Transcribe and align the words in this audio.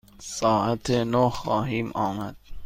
ساعت 0.19 0.91
نه 0.91 1.29
خواهیم 1.29 1.91
آمد. 1.95 2.35